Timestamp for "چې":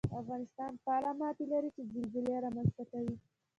1.75-1.81